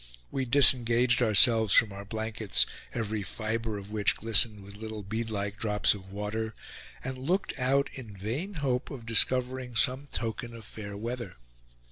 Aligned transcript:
We 0.31 0.45
disengaged 0.45 1.21
ourselves 1.21 1.75
from 1.75 1.91
our 1.91 2.05
blankets, 2.05 2.65
every 2.91 3.21
fiber 3.21 3.77
of 3.77 3.91
which 3.91 4.15
glistened 4.15 4.63
with 4.63 4.77
little 4.77 5.03
beadlike 5.03 5.57
drops 5.57 5.93
of 5.93 6.11
water, 6.11 6.55
and 7.03 7.19
looked 7.19 7.53
out 7.59 7.87
in 7.93 8.17
vain 8.17 8.55
hope 8.55 8.89
of 8.89 9.05
discovering 9.05 9.75
some 9.75 10.07
token 10.07 10.55
of 10.55 10.65
fair 10.65 10.97
weather. 10.97 11.35